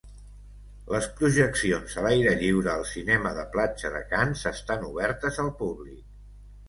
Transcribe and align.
Les 0.93 1.09
projeccions 1.17 1.99
a 1.99 2.05
l'aire 2.07 2.33
lliure 2.41 2.71
al 2.73 2.87
cinema 2.93 3.35
de 3.41 3.45
platja 3.57 3.93
de 3.97 4.05
Canes 4.15 4.43
estan 4.55 4.89
obertes 4.93 5.39
al 5.45 5.53
públic. 5.61 6.03